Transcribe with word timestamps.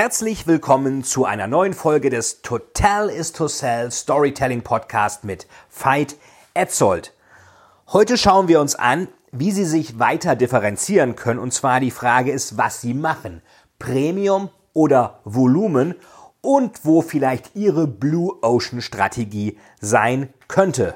Herzlich 0.00 0.46
willkommen 0.46 1.02
zu 1.02 1.24
einer 1.24 1.48
neuen 1.48 1.74
Folge 1.74 2.08
des 2.08 2.40
Total 2.42 3.08
is 3.08 3.32
to 3.32 3.48
Sell 3.48 3.90
Storytelling 3.90 4.62
Podcast 4.62 5.24
mit 5.24 5.48
Veit 5.76 6.14
Etzold. 6.54 7.12
Heute 7.88 8.16
schauen 8.16 8.46
wir 8.46 8.60
uns 8.60 8.76
an, 8.76 9.08
wie 9.32 9.50
Sie 9.50 9.64
sich 9.64 9.98
weiter 9.98 10.36
differenzieren 10.36 11.16
können. 11.16 11.40
Und 11.40 11.52
zwar 11.52 11.80
die 11.80 11.90
Frage 11.90 12.30
ist, 12.30 12.56
was 12.56 12.80
Sie 12.80 12.94
machen. 12.94 13.42
Premium 13.80 14.50
oder 14.72 15.18
Volumen 15.24 15.96
und 16.42 16.84
wo 16.84 17.02
vielleicht 17.02 17.56
Ihre 17.56 17.88
Blue 17.88 18.36
Ocean 18.40 18.80
Strategie 18.80 19.58
sein 19.80 20.32
könnte. 20.46 20.94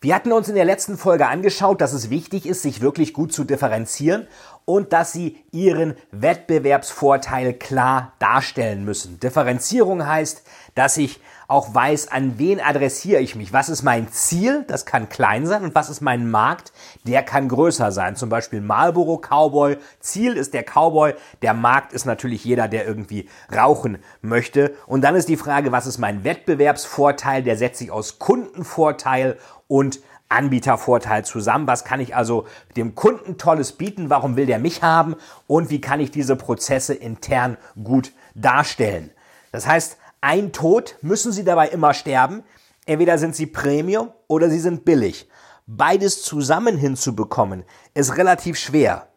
Wir 0.00 0.14
hatten 0.14 0.30
uns 0.30 0.48
in 0.48 0.54
der 0.54 0.64
letzten 0.64 0.96
Folge 0.96 1.26
angeschaut, 1.26 1.80
dass 1.80 1.92
es 1.92 2.08
wichtig 2.08 2.46
ist, 2.46 2.62
sich 2.62 2.80
wirklich 2.80 3.12
gut 3.12 3.32
zu 3.32 3.42
differenzieren 3.42 4.28
und 4.64 4.92
dass 4.92 5.12
sie 5.12 5.38
ihren 5.50 5.96
Wettbewerbsvorteil 6.12 7.54
klar 7.54 8.12
darstellen 8.20 8.84
müssen. 8.84 9.18
Differenzierung 9.18 10.06
heißt, 10.06 10.44
dass 10.76 10.98
ich 10.98 11.20
auch 11.48 11.74
weiß, 11.74 12.12
an 12.12 12.38
wen 12.38 12.60
adressiere 12.60 13.22
ich 13.22 13.34
mich. 13.34 13.54
Was 13.54 13.70
ist 13.70 13.82
mein 13.82 14.12
Ziel? 14.12 14.64
Das 14.68 14.84
kann 14.84 15.08
klein 15.08 15.46
sein. 15.46 15.64
Und 15.64 15.74
was 15.74 15.88
ist 15.88 16.02
mein 16.02 16.30
Markt? 16.30 16.72
Der 17.04 17.22
kann 17.22 17.48
größer 17.48 17.90
sein. 17.90 18.16
Zum 18.16 18.28
Beispiel 18.28 18.60
Marlboro 18.60 19.16
Cowboy. 19.16 19.78
Ziel 19.98 20.34
ist 20.36 20.52
der 20.52 20.62
Cowboy. 20.62 21.14
Der 21.40 21.54
Markt 21.54 21.94
ist 21.94 22.04
natürlich 22.04 22.44
jeder, 22.44 22.68
der 22.68 22.86
irgendwie 22.86 23.30
rauchen 23.52 23.98
möchte. 24.20 24.74
Und 24.86 25.00
dann 25.00 25.16
ist 25.16 25.30
die 25.30 25.38
Frage, 25.38 25.72
was 25.72 25.86
ist 25.86 25.96
mein 25.96 26.22
Wettbewerbsvorteil? 26.22 27.42
Der 27.42 27.56
setzt 27.56 27.78
sich 27.78 27.90
aus 27.90 28.18
Kundenvorteil 28.18 29.38
und 29.68 30.00
Anbietervorteil 30.28 31.24
zusammen. 31.24 31.66
Was 31.66 31.84
kann 31.84 32.00
ich 32.00 32.14
also 32.14 32.46
dem 32.76 32.94
Kunden 32.94 33.38
Tolles 33.38 33.72
bieten? 33.72 34.10
Warum 34.10 34.36
will 34.36 34.46
der 34.46 34.58
mich 34.58 34.82
haben? 34.82 35.16
Und 35.46 35.70
wie 35.70 35.80
kann 35.80 36.00
ich 36.00 36.10
diese 36.10 36.36
Prozesse 36.36 36.94
intern 36.94 37.56
gut 37.82 38.12
darstellen? 38.34 39.10
Das 39.52 39.66
heißt, 39.66 39.96
ein 40.20 40.52
Tod 40.52 40.96
müssen 41.00 41.32
Sie 41.32 41.44
dabei 41.44 41.68
immer 41.68 41.94
sterben. 41.94 42.42
Entweder 42.86 43.18
sind 43.18 43.36
Sie 43.36 43.46
Premium 43.46 44.10
oder 44.26 44.50
Sie 44.50 44.58
sind 44.58 44.84
billig. 44.84 45.28
Beides 45.66 46.22
zusammen 46.22 46.76
hinzubekommen 46.76 47.64
ist 47.94 48.16
relativ 48.16 48.58
schwer. 48.58 49.08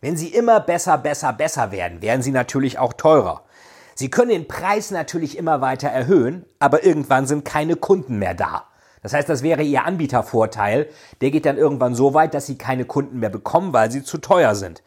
Wenn 0.00 0.16
Sie 0.16 0.28
immer 0.28 0.60
besser, 0.60 0.98
besser, 0.98 1.32
besser 1.32 1.72
werden, 1.72 2.02
werden 2.02 2.22
Sie 2.22 2.32
natürlich 2.32 2.78
auch 2.78 2.92
teurer. 2.92 3.42
Sie 3.94 4.10
können 4.10 4.28
den 4.28 4.46
Preis 4.46 4.90
natürlich 4.90 5.38
immer 5.38 5.62
weiter 5.62 5.88
erhöhen, 5.88 6.44
aber 6.58 6.84
irgendwann 6.84 7.26
sind 7.26 7.46
keine 7.46 7.76
Kunden 7.76 8.18
mehr 8.18 8.34
da. 8.34 8.66
Das 9.06 9.12
heißt, 9.12 9.28
das 9.28 9.44
wäre 9.44 9.62
ihr 9.62 9.84
Anbietervorteil. 9.84 10.88
Der 11.20 11.30
geht 11.30 11.46
dann 11.46 11.58
irgendwann 11.58 11.94
so 11.94 12.12
weit, 12.12 12.34
dass 12.34 12.46
sie 12.46 12.58
keine 12.58 12.84
Kunden 12.84 13.20
mehr 13.20 13.30
bekommen, 13.30 13.72
weil 13.72 13.88
sie 13.88 14.02
zu 14.02 14.18
teuer 14.18 14.56
sind. 14.56 14.82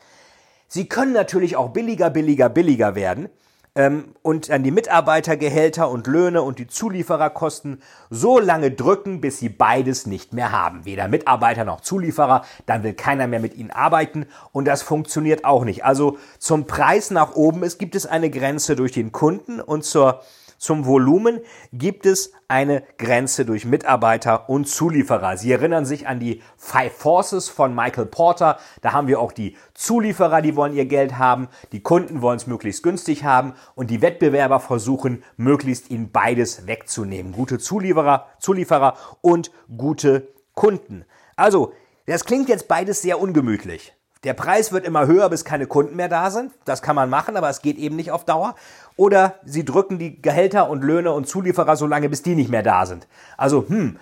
Sie 0.68 0.90
können 0.90 1.14
natürlich 1.14 1.56
auch 1.56 1.70
billiger, 1.70 2.10
billiger, 2.10 2.50
billiger 2.50 2.96
werden 2.96 3.30
ähm, 3.76 4.14
und 4.22 4.52
an 4.52 4.64
die 4.64 4.72
Mitarbeitergehälter 4.72 5.90
und 5.90 6.06
Löhne 6.06 6.42
und 6.42 6.60
die 6.60 6.68
Zuliefererkosten 6.68 7.82
so 8.10 8.40
lange 8.40 8.72
drücken, 8.72 9.22
bis 9.22 9.40
sie 9.40 9.48
beides 9.48 10.06
nicht 10.06 10.34
mehr 10.34 10.52
haben. 10.52 10.84
Weder 10.84 11.08
Mitarbeiter 11.08 11.64
noch 11.64 11.80
Zulieferer, 11.80 12.44
dann 12.66 12.84
will 12.84 12.96
keiner 12.96 13.26
mehr 13.26 13.40
mit 13.40 13.56
ihnen 13.56 13.72
arbeiten 13.72 14.26
und 14.52 14.66
das 14.66 14.82
funktioniert 14.82 15.46
auch 15.46 15.64
nicht. 15.64 15.86
Also 15.86 16.18
zum 16.40 16.68
Preis 16.68 17.10
nach 17.10 17.36
oben 17.36 17.64
es 17.64 17.78
gibt 17.78 17.96
es 17.96 18.06
eine 18.06 18.30
Grenze 18.30 18.76
durch 18.76 18.92
den 18.92 19.14
Kunden 19.14 19.62
und 19.62 19.86
zur 19.86 20.20
zum 20.60 20.86
Volumen 20.86 21.40
gibt 21.72 22.06
es 22.06 22.34
eine 22.50 22.84
Grenze 22.98 23.46
durch 23.46 23.66
Mitarbeiter 23.66 24.50
und 24.50 24.68
Zulieferer. 24.68 25.38
Sie 25.38 25.52
erinnern 25.52 25.86
sich 25.86 26.08
an 26.08 26.20
die 26.20 26.44
Five 26.58 26.94
Forces 26.94 27.48
von 27.48 27.74
Michael 27.74 28.06
Porter. 28.06 28.60
Da 28.82 28.92
haben 28.92 29.08
wir 29.08 29.20
auch 29.22 29.32
die 29.32 29.56
Zulieferer, 29.74 30.42
die 30.42 30.56
wollen 30.56 30.74
ihr 30.74 30.86
Geld 30.86 31.18
haben, 31.18 31.48
die 31.72 31.82
Kunden 31.82 32.22
wollen 32.22 32.38
es 32.38 32.46
möglichst 32.46 32.84
günstig 32.84 33.24
haben 33.24 33.54
und 33.74 33.90
die 33.90 34.02
Wettbewerber 34.02 34.60
versuchen 34.60 35.24
möglichst 35.38 35.90
ihnen 35.90 36.12
beides 36.12 36.68
wegzunehmen. 36.68 37.32
Gute 37.32 37.58
Zulieferer, 37.58 38.28
Zulieferer 38.40 38.98
und 39.22 39.52
gute 39.76 40.28
Kunden. 40.54 41.06
Also, 41.38 41.74
das 42.06 42.26
klingt 42.26 42.50
jetzt 42.50 42.68
beides 42.68 43.02
sehr 43.02 43.22
ungemütlich. 43.22 43.94
Der 44.26 44.34
Preis 44.34 44.74
wird 44.74 44.86
immer 44.86 45.08
höher, 45.08 45.30
bis 45.30 45.46
keine 45.46 45.66
Kunden 45.66 45.96
mehr 45.96 46.10
da 46.10 46.30
sind. 46.30 46.52
Das 46.66 46.82
kann 46.82 46.96
man 46.96 47.10
machen, 47.10 47.38
aber 47.38 47.50
es 47.50 47.62
geht 47.62 47.78
eben 47.78 47.96
nicht 47.96 48.12
auf 48.12 48.26
Dauer. 48.26 48.56
Oder 48.98 49.36
sie 49.46 49.64
drücken 49.64 49.98
die 49.98 50.22
Gehälter 50.22 50.70
und 50.70 50.84
Löhne 50.84 51.14
und 51.14 51.26
Zulieferer 51.28 51.78
so 51.78 51.88
lange, 51.88 52.10
bis 52.10 52.22
die 52.22 52.36
nicht 52.36 52.50
mehr 52.50 52.64
da 52.64 52.86
sind. 52.86 53.08
Also, 53.38 53.64
hm, 53.68 53.98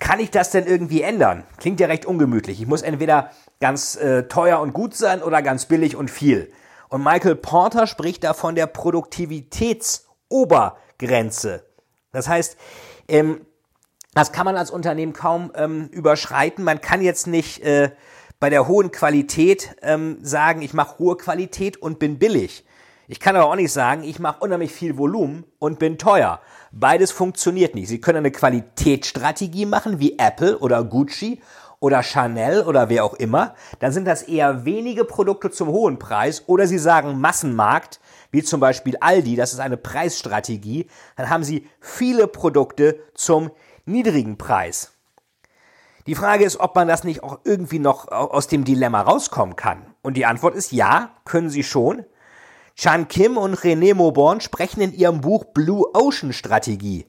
kann 0.00 0.18
ich 0.18 0.32
das 0.32 0.50
denn 0.50 0.66
irgendwie 0.66 1.02
ändern? 1.02 1.44
Klingt 1.58 1.78
ja 1.78 1.86
recht 1.86 2.06
ungemütlich. 2.06 2.60
Ich 2.60 2.66
muss 2.66 2.82
entweder 2.82 3.30
ganz 3.60 3.94
äh, 3.94 4.24
teuer 4.24 4.58
und 4.58 4.72
gut 4.72 4.96
sein 4.96 5.22
oder 5.22 5.42
ganz 5.42 5.66
billig 5.66 5.94
und 5.94 6.10
viel. 6.10 6.52
Und 6.88 7.04
Michael 7.04 7.36
Porter 7.36 7.86
spricht 7.86 8.24
da 8.24 8.34
von 8.34 8.56
der 8.56 8.66
Produktivitätsobergrenze. 8.66 11.62
Das 12.10 12.28
heißt, 12.28 12.56
ähm, 13.06 13.46
das 14.12 14.32
kann 14.32 14.44
man 14.44 14.56
als 14.56 14.72
Unternehmen 14.72 15.12
kaum 15.12 15.52
ähm, 15.54 15.86
überschreiten. 15.92 16.64
Man 16.64 16.80
kann 16.80 17.00
jetzt 17.00 17.28
nicht 17.28 17.62
äh, 17.62 17.92
bei 18.42 18.50
der 18.50 18.66
hohen 18.66 18.90
Qualität 18.90 19.76
ähm, 19.82 20.18
sagen, 20.20 20.62
ich 20.62 20.74
mache 20.74 20.98
hohe 20.98 21.16
Qualität 21.16 21.76
und 21.76 22.00
bin 22.00 22.18
billig. 22.18 22.64
Ich 23.06 23.20
kann 23.20 23.36
aber 23.36 23.48
auch 23.48 23.54
nicht 23.54 23.70
sagen, 23.70 24.02
ich 24.02 24.18
mache 24.18 24.40
unheimlich 24.40 24.72
viel 24.72 24.98
Volumen 24.98 25.44
und 25.60 25.78
bin 25.78 25.96
teuer. 25.96 26.40
Beides 26.72 27.12
funktioniert 27.12 27.76
nicht. 27.76 27.86
Sie 27.86 28.00
können 28.00 28.18
eine 28.18 28.32
Qualitätsstrategie 28.32 29.64
machen 29.64 30.00
wie 30.00 30.18
Apple 30.18 30.58
oder 30.58 30.82
Gucci 30.82 31.40
oder 31.78 32.02
Chanel 32.02 32.62
oder 32.64 32.88
wer 32.88 33.04
auch 33.04 33.14
immer. 33.14 33.54
Dann 33.78 33.92
sind 33.92 34.06
das 34.06 34.24
eher 34.24 34.64
wenige 34.64 35.04
Produkte 35.04 35.52
zum 35.52 35.68
hohen 35.68 36.00
Preis 36.00 36.42
oder 36.48 36.66
Sie 36.66 36.78
sagen 36.78 37.20
Massenmarkt, 37.20 38.00
wie 38.32 38.42
zum 38.42 38.58
Beispiel 38.58 38.96
Aldi, 38.98 39.36
das 39.36 39.52
ist 39.52 39.60
eine 39.60 39.76
Preisstrategie. 39.76 40.88
Dann 41.14 41.30
haben 41.30 41.44
Sie 41.44 41.68
viele 41.78 42.26
Produkte 42.26 42.98
zum 43.14 43.52
niedrigen 43.84 44.36
Preis. 44.36 44.91
Die 46.06 46.14
Frage 46.14 46.44
ist, 46.44 46.58
ob 46.58 46.74
man 46.74 46.88
das 46.88 47.04
nicht 47.04 47.22
auch 47.22 47.40
irgendwie 47.44 47.78
noch 47.78 48.08
aus 48.08 48.48
dem 48.48 48.64
Dilemma 48.64 49.02
rauskommen 49.02 49.56
kann. 49.56 49.86
Und 50.02 50.16
die 50.16 50.26
Antwort 50.26 50.54
ist 50.54 50.72
ja, 50.72 51.10
können 51.24 51.48
sie 51.48 51.62
schon. 51.62 52.04
Chan 52.74 53.08
Kim 53.08 53.36
und 53.36 53.56
René 53.56 53.94
Mauborn 53.94 54.40
sprechen 54.40 54.80
in 54.80 54.92
ihrem 54.92 55.20
Buch 55.20 55.44
Blue 55.44 55.84
Ocean 55.94 56.32
Strategie. 56.32 57.06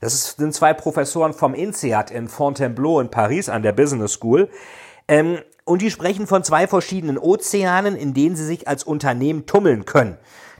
Das 0.00 0.36
sind 0.36 0.54
zwei 0.54 0.74
Professoren 0.74 1.32
vom 1.32 1.54
INSEAD 1.54 2.10
in 2.10 2.28
Fontainebleau 2.28 3.00
in 3.00 3.10
Paris 3.10 3.48
an 3.48 3.62
der 3.62 3.72
Business 3.72 4.12
School. 4.12 4.48
Ähm, 5.08 5.38
und 5.64 5.82
die 5.82 5.90
sprechen 5.90 6.26
von 6.26 6.44
zwei 6.44 6.66
verschiedenen 6.66 7.18
Ozeanen, 7.18 7.96
in 7.96 8.14
denen 8.14 8.36
sie 8.36 8.46
sich 8.46 8.68
als 8.68 8.84
Unternehmen 8.84 9.46
tummeln 9.46 9.84
können. 9.84 10.16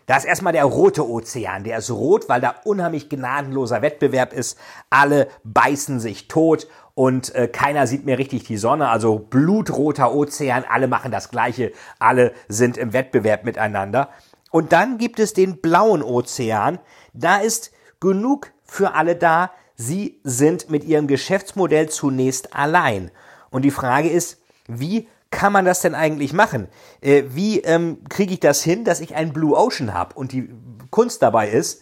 Da 0.07 0.17
ist 0.17 0.25
erstmal 0.25 0.55
der 0.55 0.65
rote 0.65 1.07
Ozean. 1.07 1.65
Der 1.65 1.79
ist 1.79 1.91
rot, 1.91 2.31
weil 2.31 2.41
da 2.41 2.55
unheimlich 2.65 3.11
gnadenloser 3.11 3.83
Wettbewerb 3.83 4.33
ist. 4.33 4.59
Alle 4.89 5.29
beißen 5.45 6.01
sich 6.01 6.29
tot 6.29 6.67
und 6.99 7.33
äh, 7.37 7.47
keiner 7.47 7.87
sieht 7.87 8.07
mehr 8.07 8.19
richtig 8.19 8.43
die 8.43 8.57
Sonne. 8.57 8.89
Also 8.89 9.21
blutroter 9.21 10.13
Ozean. 10.13 10.65
Alle 10.69 10.89
machen 10.89 11.13
das 11.13 11.31
Gleiche. 11.31 11.71
Alle 12.01 12.33
sind 12.49 12.77
im 12.77 12.93
Wettbewerb 12.93 13.45
miteinander. 13.45 14.09
Und 14.51 14.73
dann 14.73 14.99
gibt 14.99 15.21
es 15.21 15.33
den 15.33 15.59
blauen 15.59 16.03
Ozean. 16.03 16.81
Da 17.13 17.37
ist 17.37 17.71
genug 18.01 18.51
für 18.65 18.95
alle 18.95 19.15
da. 19.15 19.53
Sie 19.77 20.19
sind 20.25 20.71
mit 20.71 20.83
ihrem 20.83 21.07
Geschäftsmodell 21.07 21.89
zunächst 21.89 22.57
allein. 22.57 23.13
Und 23.51 23.63
die 23.63 23.71
Frage 23.71 24.09
ist, 24.09 24.43
wie 24.67 25.07
kann 25.31 25.53
man 25.53 25.65
das 25.65 25.83
denn 25.83 25.95
eigentlich 25.95 26.33
machen? 26.33 26.67
Äh, 27.01 27.23
wie 27.29 27.61
ähm, 27.61 27.99
kriege 28.09 28.33
ich 28.35 28.41
das 28.41 28.65
hin, 28.65 28.83
dass 28.83 28.99
ich 28.99 29.15
einen 29.15 29.33
Blue 29.33 29.57
Ocean 29.57 29.95
habe? 29.95 30.17
Und 30.17 30.33
die 30.33 30.51
Kunst 30.91 31.23
dabei 31.23 31.49
ist, 31.49 31.81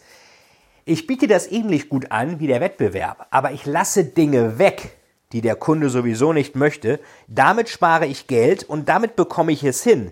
ich 0.85 1.07
biete 1.07 1.25
das 1.25 1.51
ähnlich 1.51 1.89
gut 1.89 2.11
an 2.11 2.39
wie 2.39 2.45
der 2.45 2.61
Wettbewerb, 2.61 3.25
aber 3.31 3.51
ich 3.51 3.65
lasse 3.65 4.05
Dinge 4.05 4.57
weg, 4.57 4.96
die 5.31 5.41
der 5.41 5.55
Kunde 5.55 5.89
sowieso 5.89 6.33
nicht 6.33 6.55
möchte. 6.55 6.99
Damit 7.27 7.69
spare 7.69 8.05
ich 8.05 8.27
Geld 8.27 8.63
und 8.63 8.89
damit 8.89 9.15
bekomme 9.15 9.51
ich 9.51 9.63
es 9.63 9.83
hin, 9.83 10.11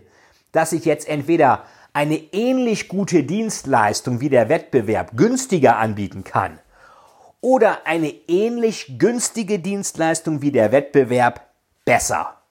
dass 0.51 0.73
ich 0.73 0.85
jetzt 0.85 1.07
entweder 1.07 1.65
eine 1.93 2.17
ähnlich 2.33 2.89
gute 2.89 3.23
Dienstleistung 3.23 4.19
wie 4.19 4.29
der 4.29 4.49
Wettbewerb 4.49 5.15
günstiger 5.15 5.77
anbieten 5.77 6.23
kann 6.23 6.59
oder 7.39 7.85
eine 7.85 8.09
ähnlich 8.27 8.97
günstige 8.97 9.59
Dienstleistung 9.59 10.41
wie 10.41 10.51
der 10.51 10.71
Wettbewerb 10.71 11.47
besser. 11.85 12.41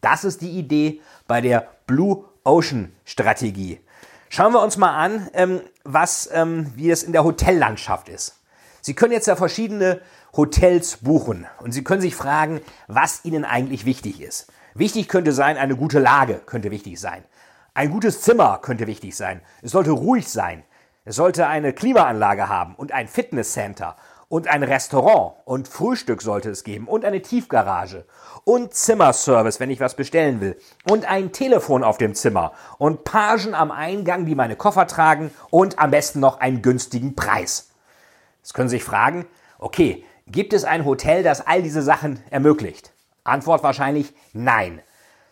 Das 0.00 0.24
ist 0.24 0.42
die 0.42 0.58
Idee 0.58 1.00
bei 1.26 1.40
der 1.40 1.68
Blue 1.86 2.24
Ocean 2.42 2.92
Strategie. 3.04 3.80
Schauen 4.28 4.52
wir 4.52 4.60
uns 4.60 4.76
mal 4.76 4.96
an, 4.96 5.30
ähm, 5.32 5.60
was, 5.84 6.28
ähm, 6.32 6.72
wie 6.74 6.90
es 6.90 7.04
in 7.04 7.12
der 7.12 7.24
Hotellandschaft 7.24 8.08
ist. 8.08 8.40
Sie 8.80 8.94
können 8.94 9.12
jetzt 9.12 9.28
ja 9.28 9.36
verschiedene 9.36 10.00
Hotels 10.36 10.98
buchen 10.98 11.46
und 11.60 11.72
Sie 11.72 11.84
können 11.84 12.00
sich 12.00 12.16
fragen, 12.16 12.60
was 12.88 13.24
Ihnen 13.24 13.44
eigentlich 13.44 13.84
wichtig 13.84 14.20
ist. 14.20 14.52
Wichtig 14.74 15.08
könnte 15.08 15.32
sein, 15.32 15.56
eine 15.56 15.76
gute 15.76 16.00
Lage 16.00 16.40
könnte 16.44 16.70
wichtig 16.70 16.98
sein. 16.98 17.24
Ein 17.74 17.90
gutes 17.90 18.22
Zimmer 18.22 18.58
könnte 18.58 18.86
wichtig 18.86 19.16
sein. 19.16 19.40
Es 19.62 19.70
sollte 19.70 19.92
ruhig 19.92 20.28
sein. 20.28 20.64
Es 21.04 21.16
sollte 21.16 21.46
eine 21.46 21.72
Klimaanlage 21.72 22.48
haben 22.48 22.74
und 22.74 22.92
ein 22.92 23.08
Fitnesscenter 23.08 23.96
und 24.28 24.48
ein 24.48 24.62
Restaurant 24.62 25.34
und 25.44 25.68
Frühstück 25.68 26.22
sollte 26.22 26.50
es 26.50 26.64
geben 26.64 26.88
und 26.88 27.04
eine 27.04 27.22
Tiefgarage 27.22 28.04
und 28.44 28.74
Zimmerservice, 28.74 29.60
wenn 29.60 29.70
ich 29.70 29.80
was 29.80 29.94
bestellen 29.94 30.40
will 30.40 30.58
und 30.90 31.04
ein 31.04 31.30
Telefon 31.32 31.84
auf 31.84 31.98
dem 31.98 32.14
Zimmer 32.14 32.52
und 32.78 33.04
Pagen 33.04 33.54
am 33.54 33.70
Eingang, 33.70 34.26
die 34.26 34.34
meine 34.34 34.56
Koffer 34.56 34.86
tragen 34.86 35.30
und 35.50 35.78
am 35.78 35.90
besten 35.90 36.20
noch 36.20 36.40
einen 36.40 36.62
günstigen 36.62 37.14
Preis. 37.14 37.70
Jetzt 38.42 38.54
können 38.54 38.68
Sie 38.68 38.76
sich 38.76 38.84
fragen, 38.84 39.26
okay, 39.58 40.04
gibt 40.26 40.52
es 40.52 40.64
ein 40.64 40.84
Hotel, 40.84 41.22
das 41.22 41.46
all 41.46 41.62
diese 41.62 41.82
Sachen 41.82 42.20
ermöglicht? 42.30 42.92
Antwort 43.24 43.62
wahrscheinlich 43.62 44.12
nein. 44.32 44.80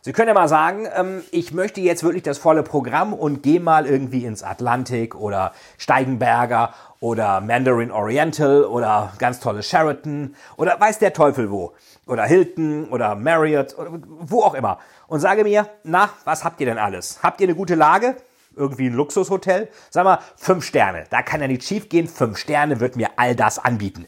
Sie 0.05 0.13
können 0.13 0.29
ja 0.29 0.35
mal 0.35 0.49
sagen, 0.49 0.89
ähm, 0.97 1.23
ich 1.31 1.53
möchte 1.53 1.81
jetzt 1.81 2.03
wirklich 2.03 2.25
das 2.25 2.39
volle 2.39 2.65
Programm 2.65 3.13
und 3.13 3.45
gehe 3.45 3.61
mal 3.61 3.87
irgendwie 3.87 4.25
ins 4.25 4.43
Atlantik 4.43 5.15
oder 5.15 5.53
Steigenberger 5.79 6.75
oder 6.99 7.41
Mandarin 7.41 7.93
Oriental 7.93 8.65
oder 8.65 9.13
ganz 9.19 9.39
tolle 9.39 9.63
Sheraton 9.63 10.35
oder 10.57 10.81
weiß 10.81 10.99
der 10.99 11.13
Teufel 11.13 11.53
wo 11.53 11.75
oder 12.07 12.25
Hilton 12.25 12.89
oder 12.89 13.15
Marriott 13.15 13.79
oder 13.79 13.91
wo 13.93 14.43
auch 14.43 14.55
immer 14.55 14.79
und 15.07 15.21
sage 15.21 15.45
mir, 15.45 15.69
na, 15.85 16.11
was 16.25 16.43
habt 16.43 16.59
ihr 16.61 16.67
denn 16.67 16.79
alles? 16.79 17.23
Habt 17.23 17.41
ihr 17.41 17.47
eine 17.47 17.55
gute 17.55 17.77
Lage? 17.77 18.17
Irgendwie 18.57 18.89
ein 18.89 18.95
Luxushotel? 18.95 19.69
Sag 19.89 20.03
mal, 20.03 20.19
fünf 20.37 20.65
Sterne. 20.65 21.05
Da 21.11 21.23
kann 21.23 21.41
ja 21.41 21.47
nicht 21.47 21.63
schief 21.63 21.89
gehen. 21.89 22.09
Fünf 22.09 22.39
Sterne 22.39 22.81
wird 22.81 22.97
mir 22.97 23.11
all 23.17 23.37
das 23.37 23.59
anbieten. 23.59 24.07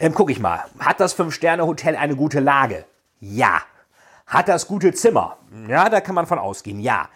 Ähm, 0.00 0.14
guck 0.14 0.30
ich 0.30 0.38
mal. 0.38 0.64
Hat 0.78 1.00
das 1.00 1.12
Fünf-Sterne-Hotel 1.12 1.96
eine 1.96 2.14
gute 2.14 2.40
Lage? 2.40 2.84
Ja. 3.20 3.62
Hat 4.26 4.48
das 4.48 4.66
gute 4.68 4.92
Zimmer? 4.92 5.38
Ja, 5.68 5.88
da 5.88 6.00
kann 6.00 6.14
man 6.14 6.26
von 6.26 6.38
ausgehen. 6.38 6.80
Ja. 6.80 7.08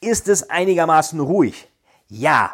Ist 0.00 0.28
es 0.28 0.50
einigermaßen 0.50 1.20
ruhig? 1.20 1.68
Ja. 2.08 2.52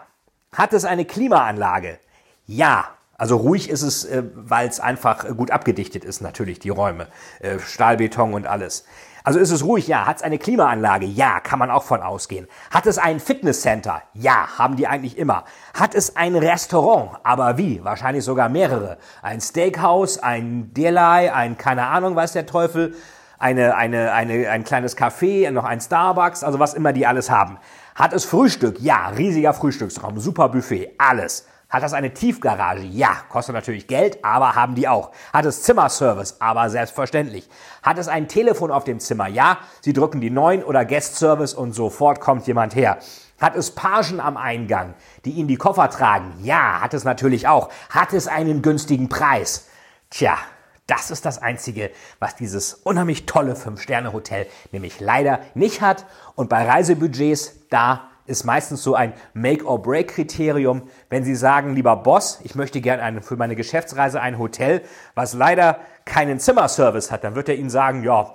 Hat 0.52 0.72
es 0.72 0.84
eine 0.84 1.04
Klimaanlage? 1.04 1.98
Ja. 2.46 2.88
Also 3.16 3.36
ruhig 3.36 3.70
ist 3.70 3.82
es, 3.82 4.04
äh, 4.04 4.22
weil 4.34 4.68
es 4.68 4.80
einfach 4.80 5.36
gut 5.36 5.50
abgedichtet 5.50 6.04
ist, 6.04 6.20
natürlich, 6.20 6.58
die 6.58 6.70
Räume. 6.70 7.08
Äh, 7.40 7.58
Stahlbeton 7.58 8.34
und 8.34 8.46
alles. 8.46 8.84
Also 9.26 9.38
ist 9.38 9.50
es 9.50 9.64
ruhig? 9.64 9.88
Ja. 9.88 10.06
Hat 10.06 10.18
es 10.18 10.22
eine 10.22 10.38
Klimaanlage? 10.38 11.06
Ja, 11.06 11.40
kann 11.40 11.58
man 11.58 11.70
auch 11.70 11.82
von 11.82 12.02
ausgehen. 12.02 12.46
Hat 12.70 12.84
es 12.84 12.98
ein 12.98 13.20
Fitnesscenter? 13.20 14.02
Ja, 14.12 14.58
haben 14.58 14.76
die 14.76 14.86
eigentlich 14.86 15.16
immer. 15.16 15.44
Hat 15.72 15.94
es 15.94 16.14
ein 16.14 16.36
Restaurant? 16.36 17.18
Aber 17.22 17.56
wie? 17.56 17.82
Wahrscheinlich 17.82 18.22
sogar 18.22 18.50
mehrere. 18.50 18.98
Ein 19.22 19.40
Steakhouse, 19.40 20.18
ein 20.18 20.74
Delay, 20.74 21.30
ein 21.30 21.56
keine 21.56 21.86
Ahnung, 21.86 22.14
weiß 22.14 22.32
der 22.32 22.44
Teufel, 22.44 22.94
eine, 23.38 23.74
eine, 23.76 24.12
eine, 24.12 24.50
ein 24.50 24.62
kleines 24.62 24.94
Café, 24.94 25.50
noch 25.50 25.64
ein 25.64 25.80
Starbucks, 25.80 26.44
also 26.44 26.58
was 26.58 26.74
immer 26.74 26.92
die 26.92 27.06
alles 27.06 27.30
haben. 27.30 27.58
Hat 27.94 28.12
es 28.12 28.26
Frühstück? 28.26 28.78
Ja, 28.80 29.08
riesiger 29.08 29.54
Frühstücksraum, 29.54 30.18
super 30.20 30.50
Buffet, 30.50 30.90
alles. 30.98 31.46
Hat 31.68 31.82
das 31.82 31.92
eine 31.92 32.14
Tiefgarage? 32.14 32.82
Ja, 32.82 33.16
kostet 33.28 33.54
natürlich 33.54 33.86
Geld, 33.86 34.24
aber 34.24 34.54
haben 34.54 34.74
die 34.74 34.86
auch. 34.86 35.10
Hat 35.32 35.44
es 35.44 35.62
Zimmerservice? 35.62 36.40
Aber 36.40 36.70
selbstverständlich. 36.70 37.48
Hat 37.82 37.98
es 37.98 38.08
ein 38.08 38.28
Telefon 38.28 38.70
auf 38.70 38.84
dem 38.84 39.00
Zimmer? 39.00 39.26
Ja, 39.26 39.58
Sie 39.80 39.92
drücken 39.92 40.20
die 40.20 40.30
9 40.30 40.62
oder 40.62 40.84
Guest 40.84 41.16
Service 41.16 41.54
und 41.54 41.72
sofort 41.72 42.20
kommt 42.20 42.46
jemand 42.46 42.74
her. 42.76 42.98
Hat 43.40 43.56
es 43.56 43.72
Pagen 43.72 44.20
am 44.20 44.36
Eingang, 44.36 44.94
die 45.24 45.32
Ihnen 45.32 45.48
die 45.48 45.56
Koffer 45.56 45.90
tragen? 45.90 46.32
Ja, 46.42 46.80
hat 46.80 46.94
es 46.94 47.04
natürlich 47.04 47.48
auch. 47.48 47.70
Hat 47.90 48.12
es 48.12 48.28
einen 48.28 48.62
günstigen 48.62 49.08
Preis? 49.08 49.68
Tja, 50.10 50.38
das 50.86 51.10
ist 51.10 51.24
das 51.24 51.42
Einzige, 51.42 51.90
was 52.20 52.36
dieses 52.36 52.74
unheimlich 52.74 53.26
tolle 53.26 53.54
5-Sterne-Hotel 53.54 54.46
nämlich 54.70 55.00
leider 55.00 55.40
nicht 55.54 55.80
hat. 55.80 56.04
Und 56.36 56.48
bei 56.48 56.64
Reisebudgets, 56.68 57.68
da 57.70 58.10
ist 58.26 58.44
meistens 58.44 58.82
so 58.82 58.94
ein 58.94 59.12
Make-or-Break-Kriterium. 59.34 60.82
Wenn 61.10 61.24
Sie 61.24 61.34
sagen, 61.34 61.74
lieber 61.74 61.96
Boss, 61.96 62.40
ich 62.42 62.54
möchte 62.54 62.80
gerne 62.80 63.22
für 63.22 63.36
meine 63.36 63.56
Geschäftsreise 63.56 64.20
ein 64.20 64.38
Hotel, 64.38 64.82
was 65.14 65.34
leider 65.34 65.78
keinen 66.04 66.38
Zimmerservice 66.38 67.10
hat, 67.10 67.24
dann 67.24 67.34
wird 67.34 67.48
er 67.48 67.56
Ihnen 67.56 67.70
sagen, 67.70 68.02
ja, 68.02 68.34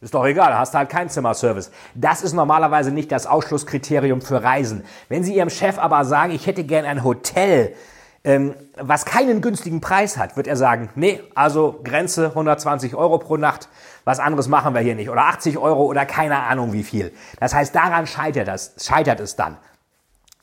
ist 0.00 0.14
doch 0.14 0.26
egal, 0.26 0.56
hast 0.58 0.74
du 0.74 0.78
halt 0.78 0.90
keinen 0.90 1.08
Zimmerservice. 1.08 1.70
Das 1.94 2.22
ist 2.22 2.32
normalerweise 2.34 2.90
nicht 2.90 3.12
das 3.12 3.26
Ausschlusskriterium 3.26 4.20
für 4.20 4.42
Reisen. 4.42 4.84
Wenn 5.08 5.24
Sie 5.24 5.34
Ihrem 5.34 5.50
Chef 5.50 5.78
aber 5.78 6.04
sagen, 6.04 6.32
ich 6.32 6.46
hätte 6.46 6.64
gern 6.64 6.84
ein 6.84 7.04
Hotel, 7.04 7.74
ähm, 8.24 8.54
was 8.76 9.04
keinen 9.04 9.42
günstigen 9.42 9.82
Preis 9.82 10.16
hat, 10.16 10.36
wird 10.36 10.46
er 10.46 10.56
sagen, 10.56 10.88
nee, 10.94 11.22
also 11.34 11.80
Grenze 11.84 12.28
120 12.28 12.94
Euro 12.94 13.18
pro 13.18 13.36
Nacht, 13.36 13.68
was 14.04 14.20
anderes 14.20 14.48
machen 14.48 14.74
wir 14.74 14.80
hier 14.80 14.94
nicht. 14.94 15.10
Oder 15.10 15.26
80 15.26 15.58
Euro 15.58 15.84
oder 15.84 16.06
keine 16.06 16.40
Ahnung 16.40 16.72
wie 16.72 16.84
viel. 16.84 17.12
Das 17.40 17.54
heißt, 17.54 17.74
daran 17.74 18.06
scheitert, 18.06 18.48
das, 18.48 18.74
scheitert 18.80 19.20
es 19.20 19.36
dann. 19.36 19.56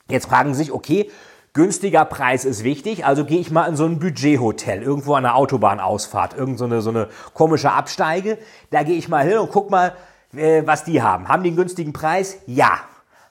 Jetzt 0.08 0.26
fragen 0.26 0.52
Sie 0.54 0.64
sich, 0.64 0.72
okay, 0.72 1.10
günstiger 1.52 2.04
Preis 2.04 2.44
ist 2.44 2.64
wichtig, 2.64 3.04
also 3.04 3.24
gehe 3.24 3.40
ich 3.40 3.50
mal 3.50 3.66
in 3.66 3.76
so 3.76 3.84
ein 3.84 3.98
Budgethotel, 3.98 4.82
irgendwo 4.82 5.14
an 5.14 5.22
der 5.22 5.36
Autobahnausfahrt, 5.36 6.34
irgend 6.34 6.58
so 6.58 6.64
eine, 6.64 6.80
so 6.82 6.90
eine 6.90 7.08
komische 7.34 7.72
Absteige. 7.72 8.38
Da 8.70 8.82
gehe 8.82 8.96
ich 8.96 9.08
mal 9.08 9.24
hin 9.24 9.38
und 9.38 9.50
guck 9.50 9.70
mal, 9.70 9.94
äh, 10.34 10.62
was 10.66 10.84
die 10.84 11.02
haben. 11.02 11.28
Haben 11.28 11.42
die 11.42 11.50
einen 11.50 11.56
günstigen 11.56 11.92
Preis? 11.92 12.38
Ja. 12.46 12.80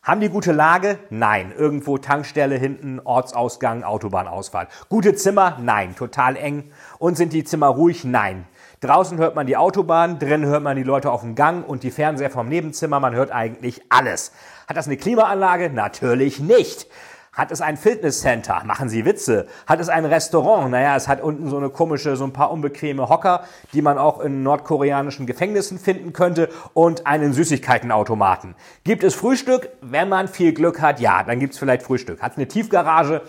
Haben 0.03 0.21
die 0.21 0.29
gute 0.29 0.51
Lage? 0.51 0.97
Nein. 1.11 1.53
Irgendwo 1.55 1.99
Tankstelle 1.99 2.55
hinten, 2.55 2.99
Ortsausgang, 2.99 3.83
Autobahnausfahrt. 3.83 4.69
Gute 4.89 5.13
Zimmer? 5.13 5.57
Nein. 5.61 5.95
Total 5.95 6.35
eng. 6.37 6.71
Und 6.97 7.17
sind 7.17 7.33
die 7.33 7.43
Zimmer 7.43 7.67
ruhig? 7.67 8.03
Nein. 8.03 8.47
Draußen 8.81 9.19
hört 9.19 9.35
man 9.35 9.45
die 9.45 9.57
Autobahn, 9.57 10.17
drinnen 10.17 10.47
hört 10.47 10.63
man 10.63 10.75
die 10.75 10.81
Leute 10.81 11.11
auf 11.11 11.21
dem 11.21 11.35
Gang 11.35 11.69
und 11.69 11.83
die 11.83 11.91
Fernseher 11.91 12.31
vom 12.31 12.49
Nebenzimmer. 12.49 12.99
Man 12.99 13.13
hört 13.13 13.31
eigentlich 13.31 13.79
alles. 13.89 14.31
Hat 14.67 14.75
das 14.75 14.87
eine 14.87 14.97
Klimaanlage? 14.97 15.69
Natürlich 15.69 16.39
nicht. 16.39 16.87
Hat 17.31 17.51
es 17.51 17.61
ein 17.61 17.77
Fitnesscenter? 17.77 18.63
Machen 18.65 18.89
Sie 18.89 19.05
Witze. 19.05 19.45
Hat 19.67 19.79
es 19.79 19.87
ein 19.87 20.03
Restaurant? 20.03 20.71
Naja, 20.71 20.95
es 20.95 21.07
hat 21.07 21.21
unten 21.21 21.47
so 21.47 21.57
eine 21.57 21.69
komische, 21.69 22.15
so 22.15 22.23
ein 22.23 22.33
paar 22.33 22.49
unbequeme 22.49 23.07
Hocker, 23.07 23.43
die 23.71 23.83
man 23.83 23.99
auch 23.99 24.19
in 24.19 24.41
nordkoreanischen 24.41 25.27
Gefängnissen 25.27 25.77
finden 25.77 26.11
könnte 26.11 26.49
und 26.73 27.05
einen 27.05 27.33
Süßigkeitenautomaten. 27.33 28.55
Gibt 28.83 29.03
es 29.03 29.13
Frühstück? 29.13 29.69
Wenn 29.81 30.09
man 30.09 30.27
viel 30.27 30.53
Glück 30.53 30.81
hat, 30.81 30.99
ja, 30.99 31.21
dann 31.21 31.39
gibt 31.39 31.53
es 31.53 31.59
vielleicht 31.59 31.83
Frühstück. 31.83 32.23
Hat 32.23 32.31
es 32.31 32.37
eine 32.37 32.47
Tiefgarage? 32.47 33.21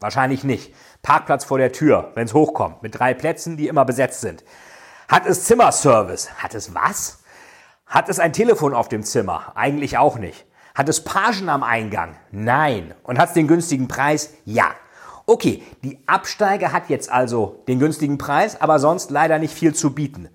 Wahrscheinlich 0.00 0.42
nicht. 0.42 0.74
Parkplatz 1.02 1.44
vor 1.44 1.58
der 1.58 1.72
Tür, 1.72 2.12
wenn 2.14 2.24
es 2.24 2.32
hochkommt, 2.32 2.82
mit 2.82 2.98
drei 2.98 3.12
Plätzen, 3.12 3.58
die 3.58 3.68
immer 3.68 3.84
besetzt 3.84 4.22
sind. 4.22 4.42
Hat 5.08 5.24
es 5.24 5.44
Zimmerservice? 5.44 6.30
Hat 6.42 6.54
es 6.54 6.74
was? 6.74 7.18
Hat 7.86 8.08
es 8.08 8.18
ein 8.18 8.32
Telefon 8.32 8.74
auf 8.74 8.88
dem 8.88 9.04
Zimmer? 9.04 9.52
Eigentlich 9.54 9.98
auch 9.98 10.18
nicht. 10.18 10.44
Hat 10.74 10.88
es 10.88 11.04
Pagen 11.04 11.48
am 11.48 11.62
Eingang? 11.62 12.16
Nein. 12.32 12.92
Und 13.04 13.18
hat 13.18 13.28
es 13.28 13.34
den 13.34 13.46
günstigen 13.46 13.86
Preis? 13.86 14.30
Ja. 14.44 14.72
Okay, 15.24 15.62
die 15.84 16.00
Absteige 16.06 16.72
hat 16.72 16.88
jetzt 16.88 17.10
also 17.10 17.62
den 17.68 17.78
günstigen 17.78 18.18
Preis, 18.18 18.60
aber 18.60 18.80
sonst 18.80 19.12
leider 19.12 19.38
nicht 19.38 19.54
viel 19.54 19.74
zu 19.74 19.94
bieten. 19.94 20.28